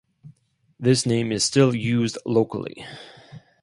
This 0.79 1.05
name 1.05 1.31
is 1.31 1.43
still 1.43 1.75
used 1.75 2.17
locally. 2.25 2.83